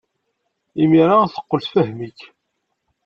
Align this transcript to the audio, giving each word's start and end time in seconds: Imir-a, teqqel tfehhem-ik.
Imir-a, 0.83 1.17
teqqel 1.33 1.61
tfehhem-ik. 1.61 2.19